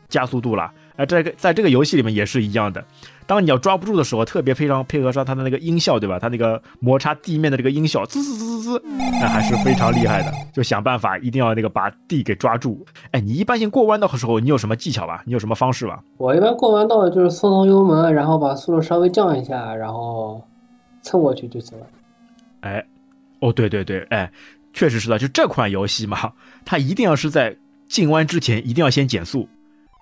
[0.09, 0.69] 加速度了。
[0.97, 2.83] 哎，这个在这个游戏里面也是一样的。
[3.27, 6.17] 当你要抓不住的时候，特别非常配合上它的那个音效，对吧？
[6.17, 8.83] 它那个摩擦地面的这个音效，滋滋滋滋滋，
[9.19, 10.31] 那还是非常厉害的。
[10.53, 12.83] 就想办法一定要那个把地给抓住。
[13.11, 15.21] 哎，你一般性过弯道的时候，你有什么技巧吧？
[15.25, 16.01] 你有什么方式吧？
[16.17, 20.41] 我一般过弯道就是松松油门，然后把速度稍微降一下，然后
[21.01, 21.85] 蹭过去就行了。
[22.61, 22.83] 哎，
[23.41, 24.31] 哦，对对对，哎，
[24.71, 25.19] 确实是的。
[25.19, 26.31] 就这款游戏嘛，
[26.63, 27.55] 它一定要是在
[27.89, 29.49] 进弯之前一定要先减速。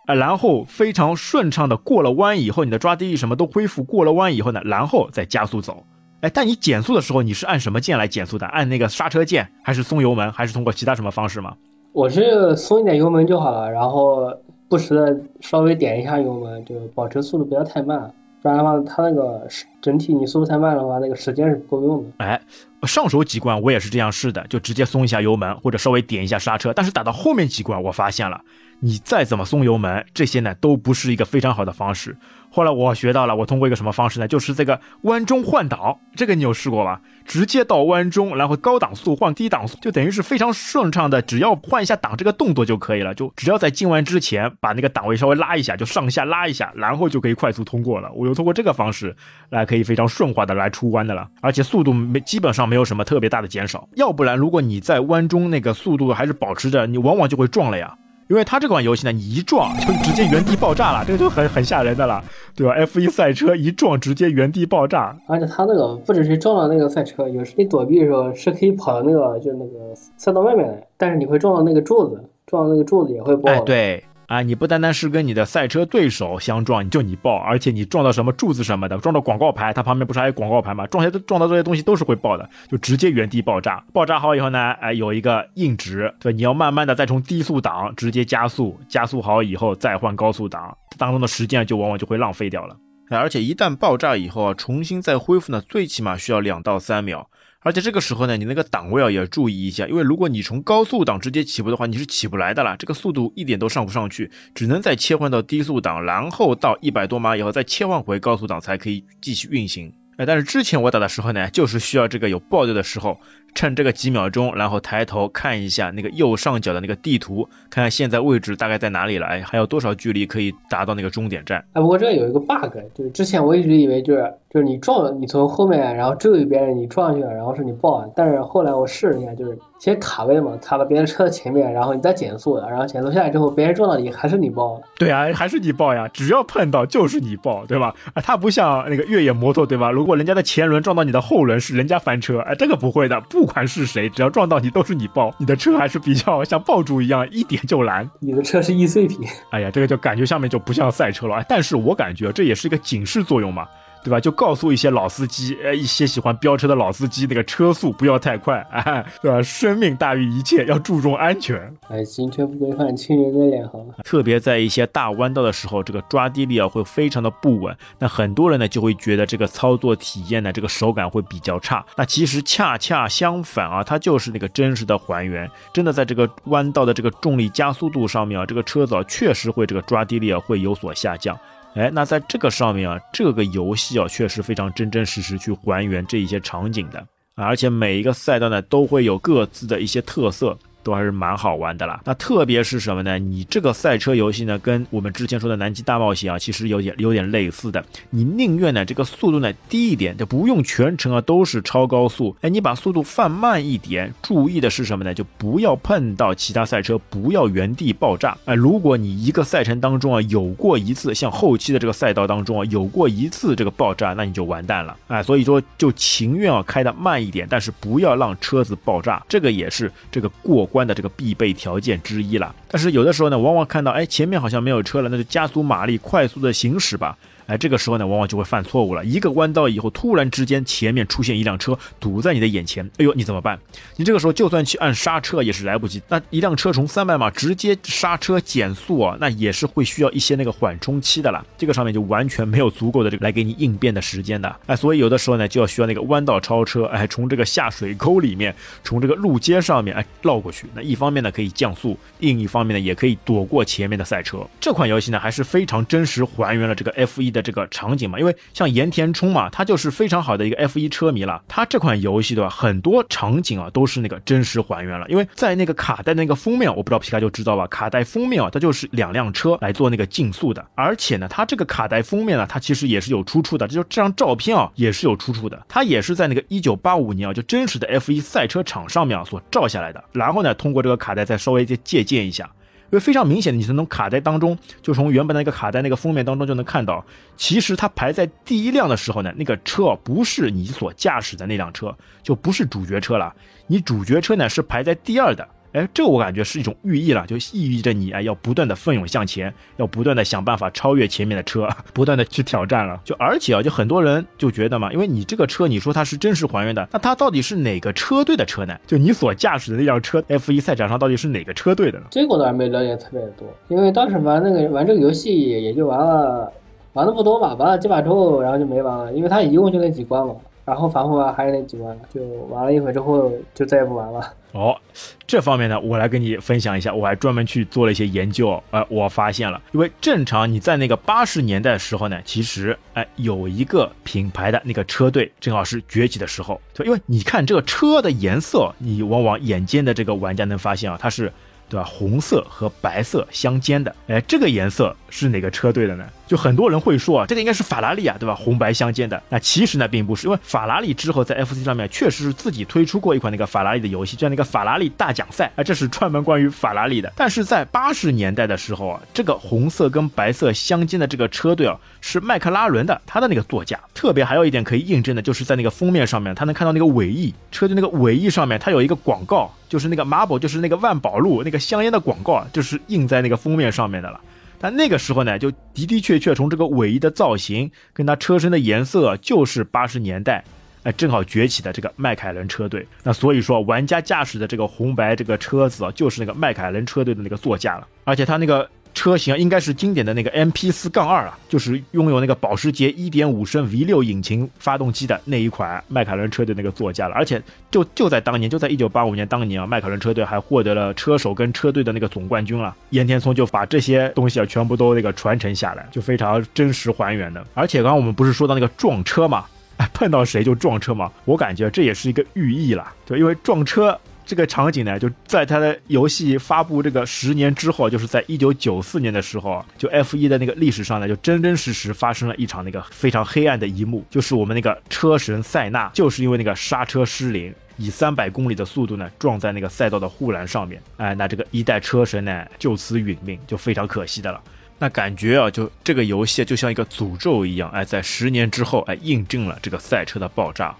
[0.06, 3.84] 啊，然后非常顺畅的过了弯以后，你的抓地力什么都恢复。
[3.84, 5.84] 过了弯以后呢，然后再加速走。
[6.22, 8.46] 哎，但你减速的时候，你是按什么键来减速的？
[8.48, 11.56] 按那个刹车键，还是松油门，还是通过其他什么方式吗？
[11.92, 14.32] 我是松一点油门就好了，然后
[14.68, 19.48] 不时的稍微点一下油门，就保持速度不要太慢，不然的话，它那个
[19.82, 22.10] 整体你速度太慢的话，那个时间是不够用的。
[22.18, 22.40] 哎，
[22.84, 26.74] 上手几关我也是这样试的，就直接松一下油门或者稍微点一下刹车。
[26.74, 28.42] 但是打到后面几关，我发现了。
[28.86, 32.16] 你再怎么松油门，这些呢都不是一个非常好的方式。
[32.52, 34.28] 后来我学到了，我通过一个什么方式呢？
[34.28, 37.02] 就是这个弯中换挡，这个你有试过吧？
[37.26, 43.12] 直接到弯中，然后高档速换低档速，就等于是非常顺畅的，只要换一下挡这个动作就可以了。
[43.16, 48.12] 就只要在进弯之前把那个档位稍微拉一下，就上下拉一下，然后就可以快速通过了。
[48.14, 49.16] 我又通过这个方式
[49.50, 53.90] 来可以非常顺滑的来出弯的了，而且速度没基本上没有什么特别大的减少。
[53.96, 57.98] 要不然，如果你在弯中那个速度还是保持着，你往往就会撞了呀。
[58.28, 62.24] 因为它这款游戏呢，你一撞就直接原地爆炸了，这个就很很吓人的了，
[62.56, 73.52] 对吧？F1 赛车一撞直接原地爆炸，而且它那个不只是撞到那个赛车，有时你躲避的时候是可以跑到那个就是那个赛道外面来，但是你会撞到那个柱子，撞到那个柱子也会爆。
[73.52, 74.04] 哎，对。
[74.28, 80.88] 啊，你不单单是跟你的赛车对手相撞，你就你爆，而且你撞到什么柱子什么的，撞到广告牌，它旁边不是还有广告牌吗？
[80.88, 83.84] 撞下撞到这些东西都是会爆的，就直接原地爆炸。
[83.94, 92.76] 爆炸好以后呢，哎，有一个硬直，对，你要慢慢的再从低速档直接加速，加速好以后再换高速档，当中的时间就往往就会浪费掉了。
[93.12, 97.30] 而且一旦爆炸以后啊，重新再恢复呢，最起码需要两到三秒。
[97.66, 109.92] 而且这个时候呢，你那个档位啊也要注意一下，因为如果你从高速档直接起步的话，你是起不来的啦，这个速度一点都上不上去，只能再切换到低速档，然后到一百多码以后再切换回高速档才可以继续运行。
[110.18, 113.20] 哎，但是之前我打的时候呢，就是需要这个有爆掉的时候。
[113.56, 121.64] 趁这个几秒钟，然后抬头看一下那个右上角的那个地图，看看现在位置大概在哪里了，哎，还有多少距离可以达到那个终点站？
[121.74, 134.82] 哎，不过这有一个 bug，就是之前我一直以为就是就是你撞，你从后面然后追别人，你撞上去了，然后是你爆，但是后来我试了一下，就是先卡位嘛，卡到别人车的前面，然后你再减速，然后减速下来之后，别人撞到你还是你爆。
[134.98, 137.96] 对啊，还是你爆呀，只要碰到就是你爆，对吧？
[138.14, 139.90] 啊，它不像那个越野摩托，对吧？
[139.90, 143.45] 如果人家的前轮撞到你的后轮，是人家翻车，哎，这个不会的，不。
[143.46, 145.32] 不管是谁，只要撞到你，都是你爆。
[145.38, 148.10] 你的车还是比较像爆竹一样，一点就燃。
[148.20, 149.20] 你的车是易碎品。
[149.52, 151.46] 哎呀，这个就感觉下面就不像赛车了。
[151.48, 153.68] 但是我感觉这也是一个警示作用嘛。
[154.06, 154.20] 对吧？
[154.20, 159.42] 就告诉一些老司机，呃，一些喜欢飙车的老司机，那个车速不要太快，哎，对吧？
[159.42, 161.60] 生命大于一切，要注重安全。
[161.90, 163.92] 哎，行车不规范，亲人的脸红。
[164.04, 167.76] 特别在一些大弯道的时候，这个抓地力啊会非常的不稳。
[167.98, 171.84] 那很多人呢就会觉得这个操作体验呢，这个手感会比较差。
[171.98, 175.50] 那其实恰恰相反啊，它就是那个真实的还原。
[175.74, 181.36] 真的在这个弯道的这个重力加速度上面啊，这个车子啊确实会这个抓地力啊会有所下降。
[181.76, 190.58] 哎，那在这个上面啊，这个游戏啊，确实非常真真实实去还原这一些场景的，而且每一个赛道呢，都会有各自的一些特色。
[190.86, 192.00] 都还是蛮好玩的啦。
[192.06, 193.18] 那特别是什么呢？
[193.18, 197.84] 你这个赛车游戏呢，跟我们之前说的南极大冒险啊，其实有点有点类似的。
[198.12, 202.36] 你宁愿呢这个速度呢低一点，就不用全程啊都是超高速。
[202.42, 205.12] 哎，你把速度放慢一点，注意的是什么呢？
[205.12, 208.38] 就不要碰到其他赛车，不要原地爆炸。
[208.46, 214.96] 哎，如果你一个赛程当中啊有过一次，像后期的这个赛道当中啊有过一次这个爆炸，那你就完蛋了。
[215.08, 219.24] 哎，所以说就情愿啊开的慢一点，但是不要让车子爆炸。
[219.28, 220.70] 这个也是这个过。
[220.76, 227.18] 关的这个必备条件之一了，但是有的时候呢，往往看到哎前面好像没有车了，那就加速马力，快速的行驶吧。
[227.48, 229.04] 哎，这个时候呢，往往就会犯错误了。
[229.06, 233.60] 一个弯道以后，突然之间前面出现一辆车堵在你的眼前，哎呦，你怎么办？
[233.98, 236.02] 你这个时候就算去按刹车也是来不及。
[236.10, 241.46] 那一辆车从三百码直接刹车减速啊，那也是会需要一些那个缓冲期的啦。
[241.58, 244.56] 这个上面就完全没有足够的这个来给你应变的时间的。
[244.66, 250.68] 哎，所以有的时候呢，就要需要那个弯道超车，哎，从这个下水沟里面，从这个路肩上面哎绕过去。
[250.74, 254.40] 那一方面呢可以降速，另一方面呢也可以躲过前面的赛车。
[254.60, 261.44] 这款游戏呢还是非常真实还原了这个 F1 的这个场景嘛，因为像岩田冲嘛，他就是非常好的一个 F1 车迷了。
[261.48, 265.08] 他这款游戏对吧，很多场景啊都是那个真实还原了。
[265.10, 270.66] 因为在那个卡带那个封面，我不知道皮卡就知道吧，卡带封面啊，它就是两辆车来做那个竞速的。
[270.76, 275.66] 而且呢，它这个卡带封面呢，它其实也是有出处的，就这张照片啊也是有出处的。
[275.68, 280.04] 它也是在那个一九八五年啊，就真实的 F1 赛车场上面所照下来的。
[280.14, 282.50] 然后呢，通过这个卡带再稍微再借鉴一下。
[282.86, 287.04] 因为非常明显的，你从卡在当中，就从原本的那个卡在那个封面当中就能看到，
[287.36, 293.34] 其实它排在第一辆的时候呢，那个车不是你所驾驶的那辆车，就不是主角车了。
[293.68, 295.48] 你主角车呢是排在第二的。
[295.76, 302.98] 哎，这我感觉是一种寓意了，就寓意着你哎要不断的奋勇向前，要不断的想办法超越前面的车， 不断的去挑战了。
[303.04, 308.74] 就而且啊，就很多人就觉得嘛，因为你这个车你说它是真实还原的，那它到底是哪个车队的车呢？
[308.88, 312.06] 就你所驾驶的那辆车，F1 赛场上到底是哪个车队的呢？
[312.10, 316.50] 这个我倒是没了解特别多，因为当时玩那个玩这个游戏也就玩了
[316.94, 320.34] 玩的不多吧，玩了几把之后，然后就没玩了，因为它一共就那几关嘛。
[320.64, 324.22] 然后反复玩还是那几关，就玩了一会之后就再也不玩了。
[324.56, 324.80] 哦，
[325.28, 328.64] 这方面呢，我来跟你分享一下，我还专门去做了一些研究。
[328.72, 341.30] 呃，我发现了，因为正常你在那个八十年代的时候呢，其实哎有一个品牌的那个车队正好是崛起的时候，就因为你看这个车的颜色，你往往眼尖的这个玩家能发现啊，它是。
[341.68, 341.84] 对吧？
[341.84, 346.08] 红色和白色相间的，哎，这个颜色是哪个车队的呢？
[346.28, 348.34] 就很多人会说啊，这个应该是法拉利啊，对吧？
[348.34, 349.22] 红白相间的。
[349.30, 357.12] 那其实呢，并不是，因为法拉利之后在 FC 上面确实是自己推出过一款那个法拉利的游戏，叫那个法拉利大奖赛啊，这是专门关于法拉利的。
[357.16, 363.80] 但是在八十年代的时候啊，这个红色跟白色相间的这个车队啊，是迈克拉伦的，他的那个座驾。
[363.94, 369.52] 特别还有一点可以印证的，就是在那个封面上面，他能看到那个尾翼车队那个尾翼上面，它有一个广告。
[369.68, 374.22] 就是那个 Marble，就是那个万宝路那个香烟的广告啊，就是印在那个封面上面的了。
[374.60, 380.44] 但那个时候呢，就的的确确从这个尾翼的造型跟它车身的颜色，就是八十年代
[380.84, 382.88] 哎正好崛起的这个迈凯伦车队。
[383.04, 387.88] 那所以说，玩家驾驶的这个红白这个车子啊，就是那个迈凯伦车队的那个座驾了。
[388.04, 388.70] 而且它那个。
[388.96, 397.14] 车型应该是经典的那个 MP 四杠二啊，就是拥有那个保时捷1.5升 V6 引擎发动机的那一款迈凯伦车队那个座驾了。
[397.14, 402.74] 而且就就在当年，就在1985年当年啊，迈凯伦车队还获得了车手跟车队的那个总冠军了。
[402.92, 407.46] 岩田聪就把这些东西啊全部都那个传承下来，就非常真实还原的。
[407.54, 409.46] 而且刚刚我们不是说到那个撞车嘛，
[409.94, 414.00] 碰到谁就撞车嘛，我感觉这也是一个寓意了，对，因为撞车。
[414.26, 434.42] 这个场景呢，就在它的游戏发布这个十年之后，就是在一九九四年的时候，就 F 一的那个历史上呢，就真真实实发生了一场那个非常黑暗的一幕，就是我们那个车神塞纳，就是因为那个刹车失灵，以三百公里的速度呢撞在那个赛道的护栏上面，哎，那这个一代车神呢就此殒命，就非常可惜的了。
[434.80, 440.76] 那感觉啊，就这个游戏就像一个诅咒一样，哎，在十年之后，哎，印证了这个赛车的爆炸。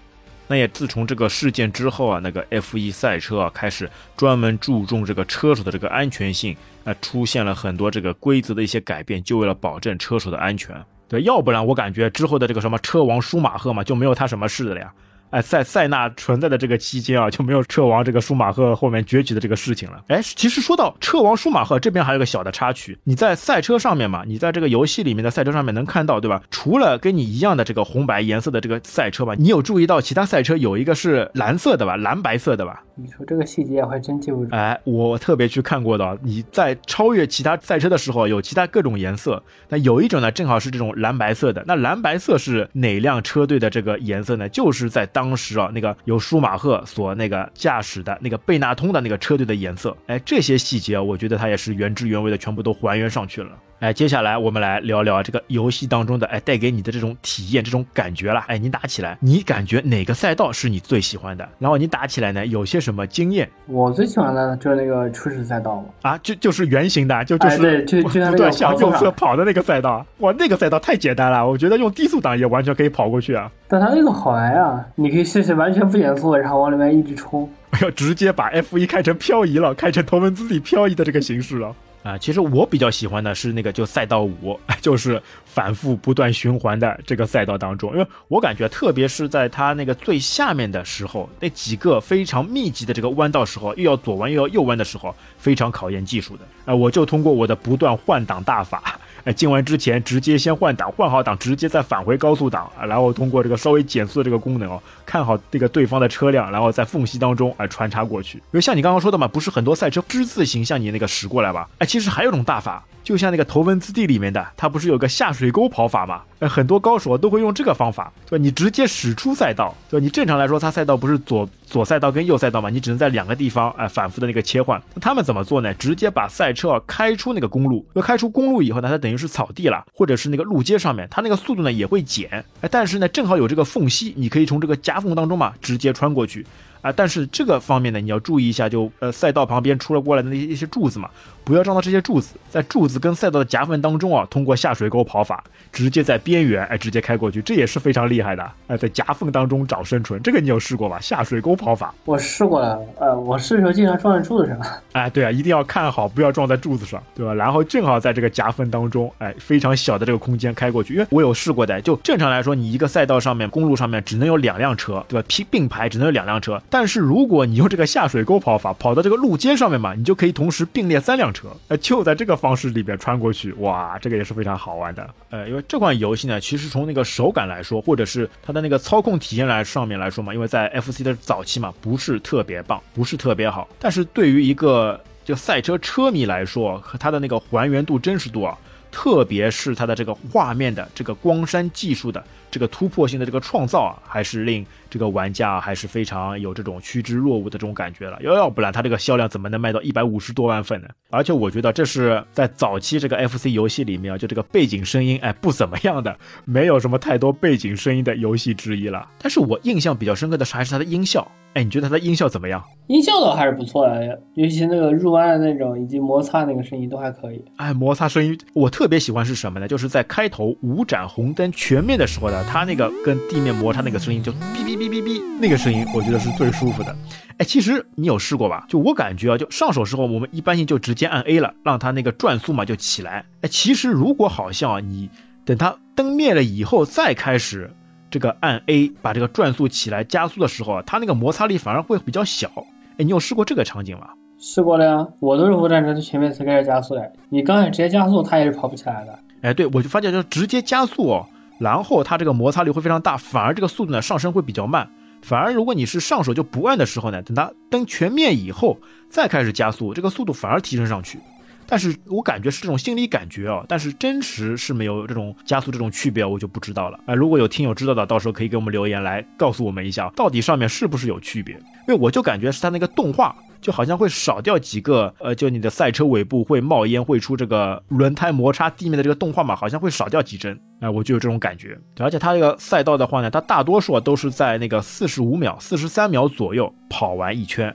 [0.48, 10.76] 那也自从这个事件之后啊，那个 F1 赛车啊开始专门注重这个车手的这个安全性，啊，出现了很多这个规则的一些改变，就为了保证车手的安全。
[11.08, 14.92] 对，要不然我感觉之后的这个什么车王舒马赫嘛，就没有他什么事了呀。
[15.30, 20.02] 哎，在塞纳存在的这个期间啊，就没有车王这个舒马赫后面崛起的这个事情了。
[20.08, 26.42] 哎，其实说到车王舒马赫这边还有个小的插曲，你在赛车上面嘛，你在这个游戏里面的赛车上面能看到，对吧？
[26.50, 32.82] 除了跟你一样的这个红白颜色的这个赛车吧，你有注意到其他赛车有一个是蓝色的吧，蓝白色的吧？
[32.94, 34.54] 你说这个细节我还真记不住。
[34.54, 41.62] 哎，我特别去看过的，你在超越其他赛车的时候有其他各种颜色，那有一种呢正好是这种蓝白色的。
[41.66, 44.48] 那蓝白色是哪辆车队的这个颜色呢？
[44.48, 45.86] 就是在当时啊那个。
[46.04, 53.50] 由舒马赫所那个驾驶的那个贝纳通的那个车队的颜色，哎，这些细节啊，我觉得它也是原汁原味的，全部都还原上去了。
[53.78, 58.40] 哎，接下来我们来聊聊这个游戏当中的哎带给你的这种体验、这种感觉了。
[58.46, 61.46] 哎，你打起来，你感觉哪个赛道是你最喜欢的？
[61.58, 63.48] 然后你打起来呢，有些什么经验？
[63.66, 65.84] 我最喜欢的就是那个初始赛道嘛。
[66.02, 70.04] 啊，就就是圆形的，就就是就就不断向右侧跑的那个赛道。
[70.18, 73.50] 哇，那个赛道太简单了，我觉得用低速档也完全可以跑过去啊。
[73.68, 77.48] 但它那个好玩啊，你可以试试完全不减速，然后往里面一直冲。
[77.82, 81.74] 要直接把 F 一开成漂移了，开成头文字 D 漂移的这个形式了。
[82.02, 96.44] 啊，其实我比较喜欢的是那个就赛道五， 就是反复不断循环的这个赛道当中，因为我感觉特别是在它那个最下面的时候，那几个非常密集的这个弯道时候，又要左弯又要右弯的时候，非常考验技术的。
[96.64, 99.00] 啊，我就通过我的不断换挡大法。
[99.26, 108.38] 哎，进弯之前直接先换挡，换好挡，直接再返回高速档，然后通过这个稍微减速的这个功能哦，看好这个对方的车辆，然后在缝隙当中哎穿插过去。
[108.38, 111.68] 因为像你刚刚说的嘛，不是很多赛车之字形向你那个驶过来吧？
[111.78, 112.84] 哎，其实还有种大法。
[113.02, 116.22] 就像那个头文字 D 里面的，它不是有个下水沟跑法吗？
[116.38, 118.42] 呃，很多高手都会用这个方法，对吧？
[118.42, 120.04] 你直接驶出赛道，对吧？
[120.04, 122.68] 你正常来说，它赛道不是左左赛道跟右赛道嘛？
[122.68, 124.80] 你只能在两个地方哎反复的那个切换。
[124.94, 125.72] 那他们怎么做呢？
[125.74, 136.46] 直接把赛车开出那个公路，那开出公路以后呢，它等于是草地了，或者是那个路街上面，它那个速度呢也会减，哎，但是呢正好有这个缝隙，你可以从这个夹缝当中嘛直接穿过去。
[136.82, 141.10] 啊，但是这个方面呢，你要注意一下，就呃赛道旁边出了过来的那些一些柱子嘛，
[141.46, 148.50] 不要撞到这些柱子，在柱子跟赛道的夹缝当中啊，通过下水沟跑法，直接在边缘哎直接开过去，这也是非常厉害的。
[148.66, 150.98] 哎，在夹缝当中找生存，这个你有试过吧？
[151.00, 152.80] 下水沟跑法，我试过了。
[152.98, 154.58] 呃，我试的时候经常撞在柱子上。
[154.90, 157.32] 哎，对啊，一定要看好，不要撞在柱子上，对吧？
[157.32, 161.80] 然后正好在这个夹缝当中，哎，非常小的这个空间开过去，因为我有试过的。
[161.80, 165.24] 就正常来说，你一个赛道上面，公路上面只能有两辆车，对吧？
[165.28, 175.08] 并并排只能有两辆车，但是如果你用这个下水沟跑法跑到这个路肩上面嘛，你就可以同时并列三辆车，车呃，就在这个方式里边穿过去，哇，这个也是非常好玩的。
[175.30, 183.68] 呃，因为这款游戏呢，其实从那个手感来说，或者是它的那个操控体验来上面来说嘛，因为在 FC 的早期嘛，不是特别棒，不是特别好。
[183.78, 188.56] 但是对于一个就赛车车迷来说，和它的那个还原度、真实度啊。
[188.98, 198.18] 特别是它的这个画面的这个光栅技术的这个突破性的这个创造啊，还是令这个玩家还是非常有这种趋之若鹜的这种感觉了。
[198.22, 200.88] 要要不然它这个销量怎么能卖到一百五十多万份呢？
[201.10, 209.06] 而且我觉得这是在早期这个 FC 游戏里面啊，就这个背景声音哎不怎么样的，没有什么太多背景声音的游戏之一了。
[209.18, 211.30] 但是我印象比较深刻的是还是它的音效。
[211.56, 212.62] 哎，你觉得它的音效怎么样？
[212.88, 217.42] 音效倒还是不错的，尤其那个入弯的那种以及摩擦那个声音都还可以。
[217.56, 219.66] 哎，摩擦声音我特别喜欢是什么呢？
[219.66, 224.36] 就是在开头五盏红灯全灭的时候呢，它那个跟地面摩擦那个声音就哔
[224.66, 226.94] 哔哔哔哔，那个声音我觉得是最舒服的。
[227.38, 228.66] 哎，其实你有试过吧？
[228.68, 233.24] 就我感觉啊，就上手时候我们一般性就直接按 A 了，让它那个转速嘛就起来。
[233.40, 235.08] 哎，其实如果好像啊，你
[235.46, 237.70] 等它灯灭了以后再开始。
[238.16, 242.50] 这个按 A 把这个转速起来加速的时候啊，它那个摩擦力反而会比较小。
[242.92, 244.08] 哎，你有试过这个场景吗？
[244.38, 247.12] 试过了呀，我都是无战车前面才开始加速的。
[247.28, 249.18] 你刚才直接加速，它也是跑不起来的。
[249.42, 251.22] 哎，对，我就发现就直接加速，
[251.58, 254.88] 然后它这个摩擦力会非常大，反而这个速度呢上升会比较慢。
[255.20, 258.78] 反而如果你是上手就不按的时候呢，等它灯全灭以后
[259.10, 261.20] 再开始加速，这个速度反而提升上去。
[261.66, 267.14] 但是我感觉是这种心理感觉啊，但是真实是没有这种加速这种区别，我就不知道了啊。
[267.14, 271.54] 如果有听友知道的，到时候可以给我们留言来告诉我们一下，到底上面是不是有区别？
[271.88, 281.78] 因为我就感觉是它那个动画就好像会少掉几个，呃，就你的赛车尾部会冒烟，会出这个轮胎摩擦地面的这个动画嘛，好像会少掉几帧，哎，我就有这种感觉。
[281.98, 287.74] 而且它这个赛道的话呢，它大多数都是在那个四十五秒、四十三秒左右跑完一圈。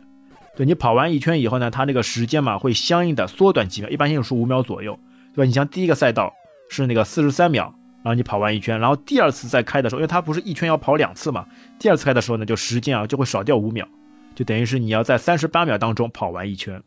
[0.56, 5.00] 对你跑完一圈以后呢，它那个时间嘛会相应的缩短几秒，一般性是五秒左右，
[5.34, 5.46] 对吧？
[5.46, 6.34] 你像第一个赛道
[6.70, 7.74] 是那个四十三秒，
[8.04, 11.46] 然后你跑完一圈，然后第二次再开的时候，因为它不是一圈要跑两次嘛，
[11.80, 13.88] 第二次开的时候呢，就时间啊就会少掉五秒，
[14.36, 16.82] 就等于是你要在三十八秒当中跑完一圈。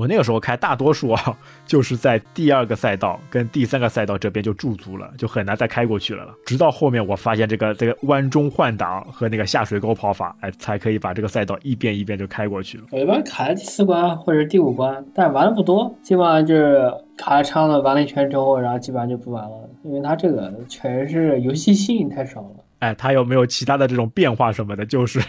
[0.00, 1.36] 我那个时候开，大多数啊，
[1.66, 6.34] 就是在第二个赛道跟第三个赛道这边就驻足了，就很难再开过去了了。
[6.46, 12.84] 直到后面我发现这个这个弯中换挡和那个下水沟跑法，哎，才可以把这个赛道一遍一遍就开过去了。
[12.92, 22.64] 我一般卡在第四关或者第五关，但玩的不多，基本上就是卡在枪了，玩了一圈之后，然后基本上就不玩了，因为它这个确实是游戏性太少了。
[22.78, 24.86] 哎，它有没有其他的这种变化什么的？
[24.86, 25.20] 就是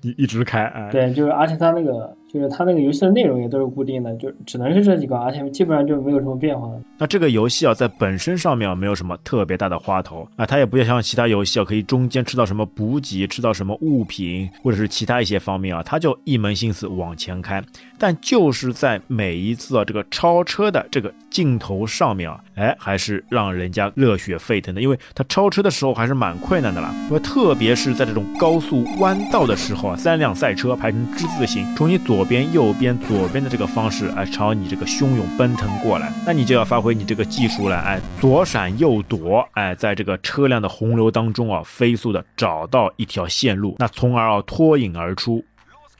[0.00, 2.16] 你 一直开，哎，对，就是而且它那个。
[2.34, 6.68] 就是它那个游戏的内容也都是固定的，就只能是这几个，而且基本上就没有什么变化。
[6.98, 17.62] 那这个游戏啊，在本身上面啊，没有什么特别大的花头啊，它也不像其他游戏啊，可以中间吃到什么补给，吃到什么物品，或者是其他一些方面啊，它就一门心思往前开。
[17.96, 26.92] 但就是在每一次啊这个超车的这个镜头上面啊，哎，还是让人家热血沸腾的，因为它超车的时候还是蛮困难的啦。
[27.08, 32.23] 因为特别是在这种高速弯道的时候啊，三辆赛车排成之字形，从你左。
[32.24, 45.44] 边、右边、左边的这个方式，哎，朝你这个汹涌奔腾过来，那你就要发挥你这个技术了，哎，左闪右躲，哎，在这个车辆的洪流当中啊，飞速的找到一条线路，那从而啊脱颖而出，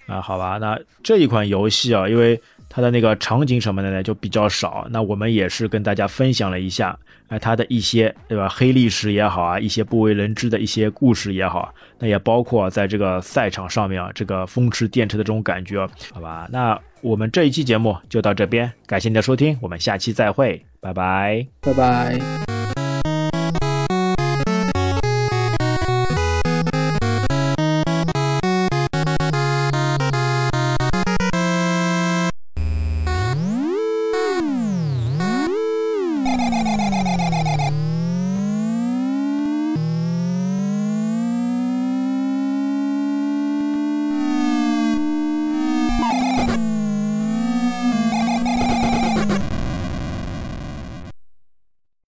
[0.06, 2.40] 啊，好吧，那这一款游戏啊，因为。
[2.74, 4.84] 它的那个场景什么的呢就比较少。
[4.90, 6.98] 那我们也是跟大家分享了一下，
[7.28, 16.48] 哎，它的一些对吧黑历史也好啊，一些不为人知的一些故事也好，那也包括在这个赛场上面啊，这个风驰电掣的这种感觉，好吧？
[16.50, 22.53] 那我们这一期节目就到这边，感谢你的收听，我们下期再会，拜拜，拜拜。